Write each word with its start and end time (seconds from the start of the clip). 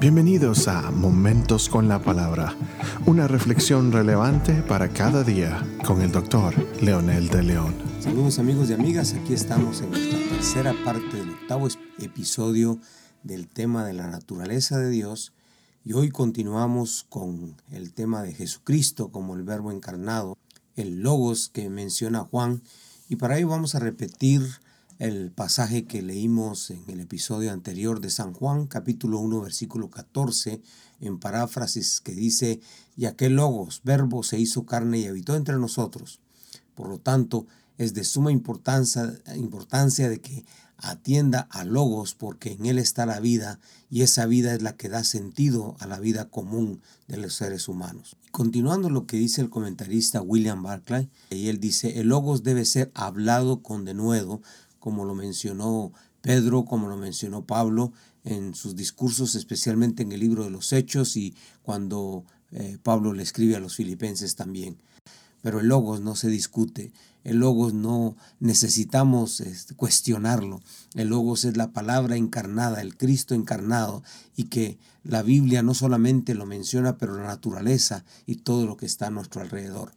Bienvenidos 0.00 0.66
a 0.66 0.90
Momentos 0.90 1.68
con 1.68 1.86
la 1.86 2.02
Palabra, 2.02 2.56
una 3.04 3.28
reflexión 3.28 3.92
relevante 3.92 4.62
para 4.62 4.88
cada 4.88 5.22
día 5.24 5.62
con 5.84 6.00
el 6.00 6.10
doctor 6.10 6.54
Leonel 6.80 7.28
de 7.28 7.42
León. 7.42 7.74
Saludos 8.00 8.38
amigos 8.38 8.70
y 8.70 8.72
amigas, 8.72 9.12
aquí 9.12 9.34
estamos 9.34 9.82
en 9.82 9.90
nuestra 9.90 10.18
tercera 10.18 10.74
parte 10.86 11.18
del 11.18 11.28
octavo 11.28 11.68
episodio 11.98 12.80
del 13.24 13.46
tema 13.46 13.84
de 13.84 13.92
la 13.92 14.06
naturaleza 14.06 14.78
de 14.78 14.88
Dios. 14.88 15.34
Y 15.84 15.92
hoy 15.92 16.08
continuamos 16.08 17.04
con 17.10 17.56
el 17.70 17.92
tema 17.92 18.22
de 18.22 18.32
Jesucristo 18.32 19.10
como 19.10 19.34
el 19.34 19.42
verbo 19.42 19.70
encarnado, 19.70 20.38
el 20.76 21.02
logos 21.02 21.50
que 21.50 21.68
menciona 21.68 22.20
Juan. 22.20 22.62
Y 23.10 23.16
para 23.16 23.36
ello 23.36 23.48
vamos 23.48 23.74
a 23.74 23.80
repetir 23.80 24.40
el 25.00 25.30
pasaje 25.30 25.86
que 25.86 26.02
leímos 26.02 26.70
en 26.70 26.84
el 26.88 27.00
episodio 27.00 27.52
anterior 27.52 28.00
de 28.00 28.10
San 28.10 28.34
Juan, 28.34 28.66
capítulo 28.66 29.18
1, 29.20 29.40
versículo 29.40 29.88
14, 29.88 30.60
en 31.00 31.18
paráfrasis 31.18 32.02
que 32.02 32.12
dice, 32.12 32.60
y 32.96 33.06
aquel 33.06 33.36
logos, 33.36 33.80
verbo, 33.82 34.22
se 34.22 34.38
hizo 34.38 34.66
carne 34.66 34.98
y 34.98 35.06
habitó 35.06 35.36
entre 35.36 35.56
nosotros. 35.56 36.20
Por 36.74 36.90
lo 36.90 36.98
tanto, 36.98 37.46
es 37.78 37.94
de 37.94 38.04
suma 38.04 38.30
importancia, 38.30 39.10
importancia 39.36 40.10
de 40.10 40.20
que 40.20 40.44
atienda 40.76 41.46
a 41.50 41.64
Logos 41.64 42.14
porque 42.14 42.52
en 42.52 42.66
él 42.66 42.78
está 42.78 43.06
la 43.06 43.20
vida 43.20 43.58
y 43.90 44.02
esa 44.02 44.26
vida 44.26 44.54
es 44.54 44.62
la 44.62 44.76
que 44.76 44.88
da 44.88 45.04
sentido 45.04 45.76
a 45.78 45.86
la 45.86 45.98
vida 45.98 46.28
común 46.28 46.82
de 47.06 47.16
los 47.16 47.34
seres 47.34 47.68
humanos. 47.68 48.16
Continuando 48.30 48.90
lo 48.90 49.06
que 49.06 49.16
dice 49.16 49.40
el 49.40 49.50
comentarista 49.50 50.20
William 50.20 50.62
Barclay, 50.62 51.08
y 51.30 51.48
él 51.48 51.58
dice, 51.58 52.00
el 52.00 52.08
Logos 52.08 52.42
debe 52.42 52.66
ser 52.66 52.90
hablado 52.94 53.62
con 53.62 53.86
denuedo 53.86 54.42
como 54.80 55.04
lo 55.04 55.14
mencionó 55.14 55.92
Pedro, 56.20 56.64
como 56.64 56.88
lo 56.88 56.96
mencionó 56.96 57.46
Pablo 57.46 57.92
en 58.24 58.54
sus 58.54 58.76
discursos, 58.76 59.34
especialmente 59.34 60.02
en 60.02 60.12
el 60.12 60.20
libro 60.20 60.44
de 60.44 60.50
los 60.50 60.72
Hechos 60.72 61.16
y 61.16 61.34
cuando 61.62 62.24
eh, 62.52 62.78
Pablo 62.82 63.12
le 63.12 63.22
escribe 63.22 63.56
a 63.56 63.60
los 63.60 63.76
filipenses 63.76 64.34
también. 64.34 64.76
Pero 65.42 65.60
el 65.60 65.68
logos 65.68 66.00
no 66.02 66.16
se 66.16 66.28
discute, 66.28 66.92
el 67.24 67.38
logos 67.38 67.72
no 67.72 68.16
necesitamos 68.40 69.40
este, 69.40 69.74
cuestionarlo, 69.74 70.60
el 70.94 71.08
logos 71.08 71.46
es 71.46 71.56
la 71.56 71.72
palabra 71.72 72.16
encarnada, 72.16 72.82
el 72.82 72.96
Cristo 72.96 73.34
encarnado 73.34 74.02
y 74.36 74.44
que 74.44 74.78
la 75.02 75.22
Biblia 75.22 75.62
no 75.62 75.72
solamente 75.72 76.34
lo 76.34 76.44
menciona, 76.44 76.98
pero 76.98 77.16
la 77.16 77.26
naturaleza 77.26 78.04
y 78.26 78.36
todo 78.36 78.66
lo 78.66 78.76
que 78.76 78.84
está 78.84 79.06
a 79.06 79.10
nuestro 79.10 79.40
alrededor. 79.40 79.92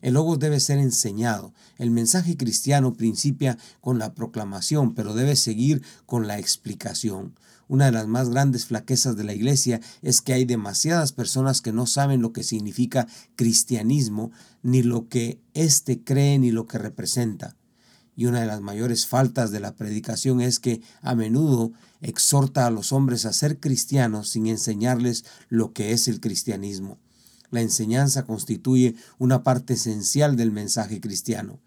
El 0.00 0.14
logos 0.14 0.38
debe 0.38 0.60
ser 0.60 0.78
enseñado. 0.78 1.52
El 1.76 1.90
mensaje 1.90 2.36
cristiano 2.36 2.94
principia 2.94 3.58
con 3.80 3.98
la 3.98 4.14
proclamación, 4.14 4.94
pero 4.94 5.14
debe 5.14 5.36
seguir 5.36 5.82
con 6.06 6.26
la 6.26 6.38
explicación. 6.38 7.34
Una 7.68 7.86
de 7.86 7.92
las 7.92 8.06
más 8.06 8.30
grandes 8.30 8.64
flaquezas 8.64 9.16
de 9.16 9.24
la 9.24 9.34
iglesia 9.34 9.80
es 10.00 10.22
que 10.22 10.32
hay 10.32 10.46
demasiadas 10.46 11.12
personas 11.12 11.60
que 11.60 11.72
no 11.72 11.86
saben 11.86 12.22
lo 12.22 12.32
que 12.32 12.42
significa 12.42 13.06
cristianismo, 13.36 14.32
ni 14.62 14.82
lo 14.82 15.08
que 15.08 15.40
éste 15.52 16.02
cree, 16.02 16.38
ni 16.38 16.50
lo 16.50 16.66
que 16.66 16.78
representa. 16.78 17.56
Y 18.16 18.26
una 18.26 18.40
de 18.40 18.46
las 18.46 18.62
mayores 18.62 19.06
faltas 19.06 19.50
de 19.50 19.60
la 19.60 19.76
predicación 19.76 20.40
es 20.40 20.58
que 20.58 20.80
a 21.02 21.14
menudo 21.14 21.72
exhorta 22.00 22.66
a 22.66 22.70
los 22.70 22.92
hombres 22.92 23.26
a 23.26 23.32
ser 23.32 23.60
cristianos 23.60 24.30
sin 24.30 24.46
enseñarles 24.46 25.24
lo 25.48 25.72
que 25.72 25.92
es 25.92 26.08
el 26.08 26.20
cristianismo. 26.20 26.98
La 27.50 27.60
enseñanza 27.60 28.24
constituye 28.24 28.94
una 29.18 29.42
parte 29.42 29.74
esencial 29.74 30.36
del 30.36 30.52
mensaje 30.52 31.00
cristiano. 31.00 31.60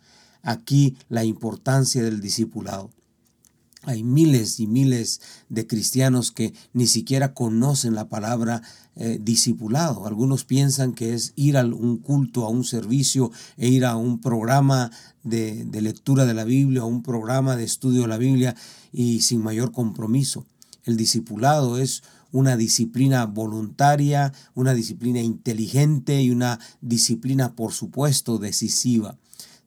Aquí 0.43 0.97
la 1.09 1.23
importancia 1.23 2.03
del 2.03 2.21
discipulado. 2.21 2.91
Hay 3.83 4.03
miles 4.03 4.59
y 4.59 4.67
miles 4.67 5.21
de 5.49 5.65
cristianos 5.65 6.31
que 6.31 6.53
ni 6.71 6.85
siquiera 6.85 7.33
conocen 7.33 7.95
la 7.95 8.09
palabra 8.09 8.61
eh, 8.95 9.17
discipulado. 9.19 10.05
Algunos 10.05 10.45
piensan 10.45 10.93
que 10.93 11.15
es 11.15 11.33
ir 11.35 11.57
a 11.57 11.65
un 11.65 11.97
culto, 11.97 12.45
a 12.45 12.49
un 12.49 12.63
servicio 12.63 13.31
e 13.57 13.69
ir 13.69 13.85
a 13.85 13.95
un 13.95 14.21
programa 14.21 14.91
de, 15.23 15.65
de 15.65 15.81
lectura 15.81 16.25
de 16.25 16.35
la 16.35 16.43
Biblia, 16.43 16.81
a 16.81 16.85
un 16.85 17.01
programa 17.01 17.55
de 17.55 17.63
estudio 17.63 18.03
de 18.03 18.07
la 18.07 18.17
Biblia 18.17 18.55
y 18.93 19.21
sin 19.21 19.41
mayor 19.41 19.71
compromiso. 19.71 20.45
El 20.83 20.95
discipulado 20.95 21.79
es 21.79 22.03
una 22.31 22.57
disciplina 22.57 23.25
voluntaria, 23.25 24.33
una 24.53 24.73
disciplina 24.73 25.21
inteligente 25.21 26.21
y 26.21 26.31
una 26.31 26.59
disciplina, 26.81 27.55
por 27.55 27.73
supuesto, 27.73 28.37
decisiva. 28.37 29.17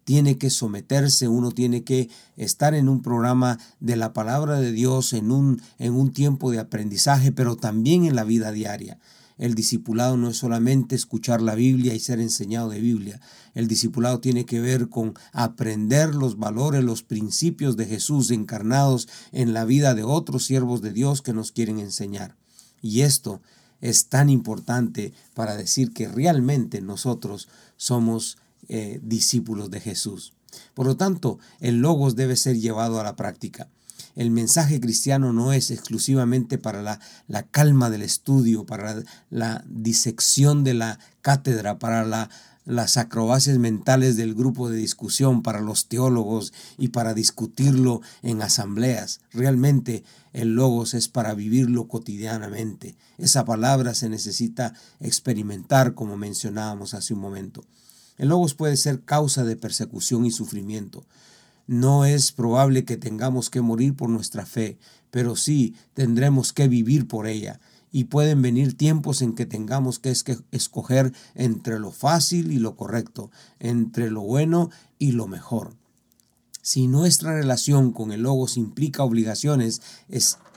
Tiene 0.04 0.36
que 0.36 0.50
someterse, 0.50 1.28
uno 1.28 1.50
tiene 1.50 1.82
que 1.82 2.10
estar 2.36 2.74
en 2.74 2.88
un 2.88 3.00
programa 3.00 3.58
de 3.80 3.96
la 3.96 4.12
palabra 4.12 4.60
de 4.60 4.72
Dios, 4.72 5.14
en 5.14 5.30
un, 5.30 5.62
en 5.78 5.94
un 5.94 6.12
tiempo 6.12 6.50
de 6.50 6.58
aprendizaje, 6.58 7.32
pero 7.32 7.56
también 7.56 8.04
en 8.04 8.14
la 8.14 8.24
vida 8.24 8.52
diaria. 8.52 8.98
El 9.36 9.54
discipulado 9.54 10.16
no 10.16 10.28
es 10.28 10.36
solamente 10.36 10.94
escuchar 10.94 11.42
la 11.42 11.54
Biblia 11.54 11.94
y 11.94 11.98
ser 11.98 12.20
enseñado 12.20 12.68
de 12.68 12.80
Biblia. 12.80 13.20
El 13.54 13.66
discipulado 13.66 14.20
tiene 14.20 14.44
que 14.44 14.60
ver 14.60 14.88
con 14.88 15.14
aprender 15.32 16.14
los 16.14 16.38
valores, 16.38 16.84
los 16.84 17.02
principios 17.02 17.76
de 17.76 17.86
Jesús 17.86 18.30
encarnados 18.30 19.08
en 19.32 19.52
la 19.52 19.64
vida 19.64 19.94
de 19.94 20.04
otros 20.04 20.44
siervos 20.44 20.82
de 20.82 20.92
Dios 20.92 21.20
que 21.20 21.32
nos 21.32 21.50
quieren 21.50 21.80
enseñar. 21.80 22.36
Y 22.84 23.00
esto 23.00 23.40
es 23.80 24.08
tan 24.08 24.28
importante 24.28 25.14
para 25.32 25.56
decir 25.56 25.94
que 25.94 26.06
realmente 26.06 26.82
nosotros 26.82 27.48
somos 27.78 28.36
eh, 28.68 29.00
discípulos 29.02 29.70
de 29.70 29.80
Jesús. 29.80 30.34
Por 30.74 30.84
lo 30.84 30.94
tanto, 30.98 31.38
el 31.60 31.78
logos 31.78 32.14
debe 32.14 32.36
ser 32.36 32.60
llevado 32.60 33.00
a 33.00 33.02
la 33.02 33.16
práctica. 33.16 33.68
El 34.16 34.30
mensaje 34.30 34.80
cristiano 34.80 35.32
no 35.32 35.54
es 35.54 35.70
exclusivamente 35.70 36.58
para 36.58 36.82
la, 36.82 37.00
la, 37.26 37.44
calma 37.44 37.88
del 37.88 38.02
estudio, 38.02 38.66
para 38.66 39.02
la 39.30 39.64
disección 39.66 40.62
de 40.62 40.74
la 40.74 40.98
cátedra, 41.22 41.78
para 41.78 42.04
la 42.04 42.28
las 42.64 42.96
acrobacias 42.96 43.58
mentales 43.58 44.16
del 44.16 44.34
grupo 44.34 44.70
de 44.70 44.76
discusión 44.76 45.42
para 45.42 45.60
los 45.60 45.86
teólogos 45.86 46.52
y 46.78 46.88
para 46.88 47.12
discutirlo 47.12 48.00
en 48.22 48.42
asambleas. 48.42 49.20
Realmente 49.32 50.04
el 50.32 50.54
logos 50.54 50.94
es 50.94 51.08
para 51.08 51.34
vivirlo 51.34 51.88
cotidianamente. 51.88 52.96
Esa 53.18 53.44
palabra 53.44 53.94
se 53.94 54.08
necesita 54.08 54.74
experimentar 55.00 55.94
como 55.94 56.16
mencionábamos 56.16 56.94
hace 56.94 57.14
un 57.14 57.20
momento. 57.20 57.64
El 58.16 58.28
logos 58.28 58.54
puede 58.54 58.76
ser 58.76 59.02
causa 59.02 59.44
de 59.44 59.56
persecución 59.56 60.24
y 60.24 60.30
sufrimiento. 60.30 61.04
No 61.66 62.04
es 62.04 62.32
probable 62.32 62.84
que 62.84 62.96
tengamos 62.96 63.50
que 63.50 63.60
morir 63.60 63.94
por 63.94 64.08
nuestra 64.08 64.46
fe, 64.46 64.78
pero 65.10 65.36
sí 65.36 65.74
tendremos 65.94 66.52
que 66.52 66.68
vivir 66.68 67.08
por 67.08 67.26
ella 67.26 67.60
y 67.94 68.04
pueden 68.04 68.42
venir 68.42 68.76
tiempos 68.76 69.22
en 69.22 69.36
que 69.36 69.46
tengamos 69.46 70.00
que 70.00 70.12
escoger 70.50 71.12
entre 71.36 71.78
lo 71.78 71.92
fácil 71.92 72.50
y 72.50 72.58
lo 72.58 72.74
correcto, 72.74 73.30
entre 73.60 74.10
lo 74.10 74.22
bueno 74.22 74.68
y 74.98 75.12
lo 75.12 75.28
mejor. 75.28 75.76
Si 76.60 76.88
nuestra 76.88 77.34
relación 77.34 77.92
con 77.92 78.10
el 78.10 78.22
logos 78.22 78.56
implica 78.56 79.04
obligaciones, 79.04 79.80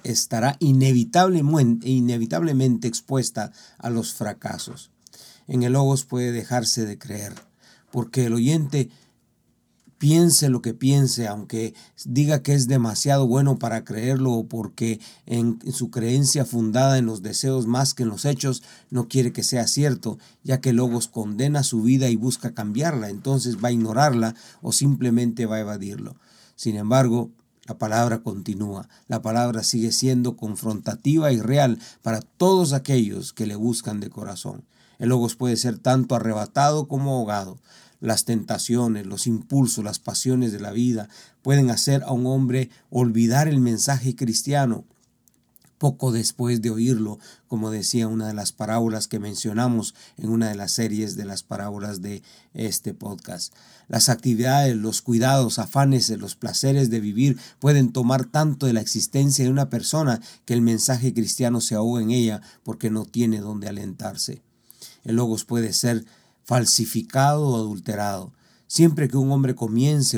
estará 0.03 0.57
inevitablemente, 0.57 1.87
inevitablemente 1.87 2.87
expuesta 2.87 3.51
a 3.77 3.91
los 3.91 4.15
fracasos. 4.15 4.89
En 5.47 5.61
el 5.61 5.73
logos 5.73 6.05
puede 6.05 6.31
dejarse 6.31 6.87
de 6.87 6.97
creer, 6.97 7.35
porque 7.91 8.25
el 8.25 8.33
oyente 8.33 8.89
piense 9.97 10.49
lo 10.49 10.61
que 10.61 10.73
piense, 10.73 11.27
aunque 11.27 11.73
diga 12.05 12.43
que 12.43 12.53
es 12.53 12.67
demasiado 12.67 13.27
bueno 13.27 13.57
para 13.57 13.83
creerlo 13.83 14.33
o 14.33 14.47
porque 14.47 14.99
en, 15.25 15.59
su 15.71 15.89
creencia 15.89 16.45
fundada 16.45 16.97
en 16.97 17.05
los 17.05 17.21
deseos 17.21 17.67
más 17.67 17.93
que 17.93 18.03
en 18.03 18.09
los 18.09 18.25
hechos 18.25 18.63
no 18.89 19.07
quiere 19.07 19.33
que 19.33 19.43
sea 19.43 19.67
cierto, 19.67 20.19
ya 20.43 20.61
que 20.61 20.73
Logos 20.73 21.07
condena 21.07 21.63
su 21.63 21.81
vida 21.81 22.09
y 22.09 22.15
busca 22.15 22.53
cambiarla, 22.53 23.09
entonces 23.09 23.57
va 23.63 23.69
a 23.69 23.73
ignorarla 23.73 24.35
o 24.61 24.71
simplemente 24.71 25.45
va 25.45 25.57
a 25.57 25.61
evadirlo. 25.61 26.15
Sin 26.55 26.75
embargo, 26.75 27.31
la 27.67 27.77
palabra 27.77 28.19
continúa, 28.19 28.87
la 29.07 29.21
palabra 29.21 29.63
sigue 29.63 29.91
siendo 29.91 30.37
confrontativa 30.37 31.31
y 31.31 31.41
real 31.41 31.79
para 32.01 32.21
todos 32.21 32.73
aquellos 32.73 33.33
que 33.33 33.45
le 33.45 33.55
buscan 33.55 33.99
de 33.99 34.09
corazón. 34.09 34.63
El 34.99 35.09
Logos 35.09 35.35
puede 35.35 35.57
ser 35.57 35.77
tanto 35.77 36.15
arrebatado 36.15 36.87
como 36.87 37.17
ahogado. 37.17 37.59
Las 37.99 38.25
tentaciones, 38.25 39.05
los 39.05 39.27
impulsos, 39.27 39.83
las 39.83 39.99
pasiones 39.99 40.51
de 40.51 40.59
la 40.59 40.71
vida 40.71 41.09
pueden 41.41 41.71
hacer 41.71 42.03
a 42.03 42.11
un 42.11 42.27
hombre 42.27 42.69
olvidar 42.89 43.47
el 43.47 43.59
mensaje 43.59 44.15
cristiano 44.15 44.85
poco 45.77 46.11
después 46.11 46.61
de 46.61 46.69
oírlo, 46.69 47.19
como 47.47 47.69
decía 47.69 48.07
una 48.07 48.27
de 48.27 48.33
las 48.33 48.51
parábolas 48.51 49.07
que 49.07 49.19
mencionamos 49.19 49.93
en 50.17 50.29
una 50.29 50.49
de 50.49 50.55
las 50.55 50.71
series 50.71 51.15
de 51.15 51.25
las 51.25 51.43
parábolas 51.43 52.01
de 52.01 52.23
este 52.53 52.93
podcast. 52.93 53.53
Las 53.87 54.09
actividades, 54.09 54.75
los 54.75 55.01
cuidados, 55.01 55.59
afanes, 55.59 56.09
los 56.09 56.35
placeres 56.35 56.89
de 56.89 56.99
vivir 56.99 57.37
pueden 57.59 57.91
tomar 57.91 58.25
tanto 58.25 58.65
de 58.65 58.73
la 58.73 58.81
existencia 58.81 59.45
de 59.45 59.51
una 59.51 59.69
persona 59.69 60.21
que 60.45 60.53
el 60.53 60.61
mensaje 60.61 61.13
cristiano 61.13 61.61
se 61.61 61.75
ahoga 61.75 62.01
en 62.01 62.11
ella 62.11 62.41
porque 62.63 62.89
no 62.89 63.05
tiene 63.05 63.39
donde 63.39 63.67
alentarse. 63.67 64.41
El 65.03 65.15
logos 65.15 65.45
puede 65.45 65.73
ser 65.73 66.05
falsificado 66.47 67.45
o 67.45 67.57
adulterado. 67.57 68.31
Siempre 68.67 69.09
que 69.09 69.17
un 69.17 69.31
hombre 69.31 69.53
comience 69.53 70.17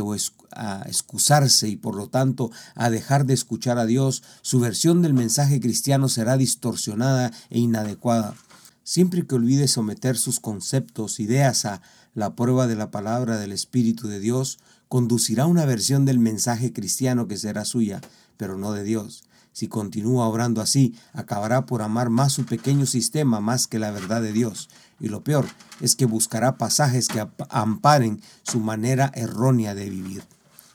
a 0.51 0.83
excusarse 0.85 1.67
y 1.67 1.75
por 1.75 1.95
lo 1.95 2.07
tanto 2.07 2.51
a 2.75 2.91
dejar 2.91 3.25
de 3.25 3.33
escuchar 3.33 3.79
a 3.79 3.87
Dios, 3.87 4.21
su 4.43 4.59
versión 4.59 5.01
del 5.01 5.15
mensaje 5.15 5.59
cristiano 5.59 6.07
será 6.07 6.37
distorsionada 6.37 7.31
e 7.49 7.59
inadecuada. 7.59 8.35
Siempre 8.83 9.25
que 9.25 9.35
olvide 9.35 9.67
someter 9.67 10.17
sus 10.17 10.39
conceptos, 10.39 11.19
ideas 11.19 11.65
a 11.65 11.81
la 12.13 12.35
prueba 12.35 12.67
de 12.67 12.75
la 12.75 12.91
palabra 12.91 13.37
del 13.37 13.51
Espíritu 13.51 14.07
de 14.07 14.19
Dios, 14.19 14.59
conducirá 14.87 15.47
una 15.47 15.65
versión 15.65 16.05
del 16.05 16.19
mensaje 16.19 16.73
cristiano 16.73 17.27
que 17.27 17.37
será 17.37 17.65
suya, 17.65 18.01
pero 18.37 18.57
no 18.57 18.71
de 18.71 18.83
Dios. 18.83 19.23
Si 19.59 19.67
continúa 19.67 20.25
obrando 20.25 20.61
así, 20.61 20.95
acabará 21.11 21.65
por 21.65 21.81
amar 21.81 22.09
más 22.09 22.31
su 22.31 22.45
pequeño 22.45 22.85
sistema 22.85 23.41
más 23.41 23.67
que 23.67 23.77
la 23.77 23.91
verdad 23.91 24.21
de 24.21 24.31
Dios. 24.31 24.69
Y 25.01 25.09
lo 25.09 25.21
peor 25.21 25.45
es 25.81 25.97
que 25.97 26.05
buscará 26.05 26.57
pasajes 26.57 27.09
que 27.09 27.27
amparen 27.49 28.21
su 28.43 28.61
manera 28.61 29.11
errónea 29.15 29.75
de 29.75 29.89
vivir. 29.89 30.23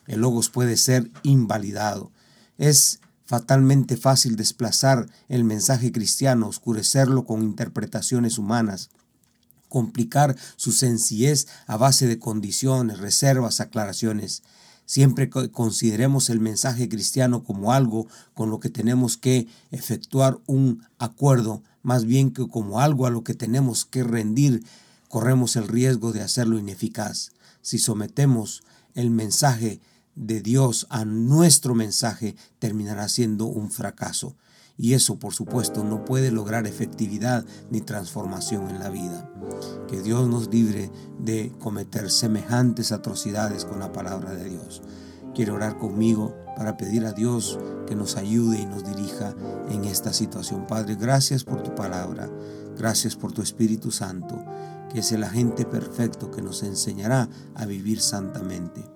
El 0.05 0.21
logos 0.21 0.51
puede 0.51 0.77
ser 0.77 1.09
invalidado. 1.23 2.11
Es 2.59 2.99
fatalmente 3.25 3.97
fácil 3.97 4.35
desplazar 4.35 5.09
el 5.29 5.43
mensaje 5.45 5.91
cristiano, 5.91 6.47
oscurecerlo 6.47 7.25
con 7.25 7.41
interpretaciones 7.41 8.37
humanas, 8.37 8.91
complicar 9.67 10.35
su 10.57 10.71
sencillez 10.71 11.47
a 11.65 11.75
base 11.75 12.05
de 12.05 12.19
condiciones, 12.19 12.99
reservas, 12.99 13.61
aclaraciones. 13.61 14.43
Siempre 14.85 15.29
consideremos 15.29 16.29
el 16.29 16.39
mensaje 16.39 16.87
cristiano 16.87 17.43
como 17.43 17.73
algo 17.73 18.07
con 18.33 18.49
lo 18.49 18.59
que 18.59 18.69
tenemos 18.69 19.17
que 19.17 19.47
efectuar 19.71 20.39
un 20.45 20.83
acuerdo, 20.99 21.63
más 21.81 22.05
bien 22.05 22.31
que 22.31 22.47
como 22.47 22.79
algo 22.79 23.07
a 23.07 23.09
lo 23.09 23.23
que 23.23 23.33
tenemos 23.33 23.85
que 23.85 24.03
rendir, 24.03 24.63
corremos 25.09 25.55
el 25.55 25.67
riesgo 25.67 26.11
de 26.11 26.21
hacerlo 26.21 26.59
ineficaz. 26.59 27.31
Si 27.61 27.79
sometemos 27.79 28.63
el 28.93 29.09
mensaje 29.09 29.79
de 30.15 30.41
Dios 30.41 30.87
a 30.89 31.03
nuestro 31.03 31.75
mensaje 31.75 32.35
terminará 32.59 33.09
siendo 33.09 33.45
un 33.45 33.71
fracaso. 33.71 34.35
Y 34.77 34.93
eso, 34.93 35.17
por 35.17 35.33
supuesto, 35.33 35.83
no 35.83 36.03
puede 36.03 36.31
lograr 36.31 36.67
efectividad 36.67 37.45
ni 37.69 37.81
transformación 37.81 38.69
en 38.69 38.79
la 38.79 38.89
vida. 38.89 39.29
Que 39.87 40.01
Dios 40.01 40.27
nos 40.27 40.49
libre 40.49 40.91
de 41.19 41.51
cometer 41.59 42.11
semejantes 42.11 42.91
atrocidades 42.91 43.63
con 43.63 43.79
la 43.79 43.93
palabra 43.93 44.33
de 44.33 44.49
Dios. 44.49 44.81
Quiere 45.33 45.51
orar 45.51 45.77
conmigo 45.77 46.35
para 46.55 46.77
pedir 46.77 47.05
a 47.05 47.13
Dios 47.13 47.59
que 47.87 47.95
nos 47.95 48.15
ayude 48.17 48.59
y 48.59 48.65
nos 48.65 48.85
dirija 48.85 49.33
en 49.69 49.85
esta 49.85 50.13
situación. 50.13 50.65
Padre, 50.67 50.95
gracias 50.95 51.43
por 51.43 51.63
tu 51.63 51.73
palabra. 51.75 52.29
Gracias 52.77 53.15
por 53.15 53.31
tu 53.31 53.41
Espíritu 53.41 53.91
Santo, 53.91 54.43
que 54.91 54.99
es 54.99 55.11
el 55.11 55.23
agente 55.23 55.65
perfecto 55.65 56.31
que 56.31 56.41
nos 56.41 56.63
enseñará 56.63 57.29
a 57.53 57.65
vivir 57.65 58.01
santamente. 58.01 58.94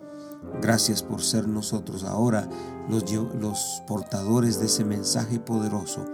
Gracias 0.61 1.03
por 1.03 1.21
ser 1.21 1.47
nosotros 1.47 2.03
ahora 2.03 2.49
los, 2.89 3.03
los, 3.39 3.83
portadores 3.87 4.59
de 4.59 4.65
ese 4.65 4.83
mensaje 4.83 5.39
poderoso. 5.39 6.05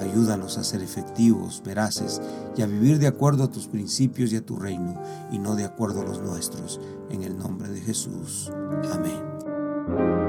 Ayúdanos 0.00 0.58
a 0.58 0.64
ser 0.64 0.82
efectivos, 0.82 1.62
veraces 1.64 2.20
y 2.56 2.62
a 2.62 2.66
vivir 2.66 2.98
de 2.98 3.06
acuerdo 3.06 3.44
a 3.44 3.50
tus 3.50 3.66
principios 3.68 4.32
y 4.32 4.36
a 4.36 4.44
tu 4.44 4.56
reino 4.56 5.00
y 5.30 5.38
no 5.38 5.54
de 5.54 5.64
acuerdo 5.64 6.02
a 6.02 6.04
los 6.04 6.20
nuestros. 6.20 6.80
En 7.10 7.22
el 7.22 7.38
nombre 7.38 7.68
de 7.68 7.80
Jesús. 7.80 8.50
Amén. 8.92 10.23